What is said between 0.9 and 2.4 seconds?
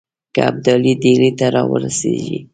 ډهلي ته را ورسیږي.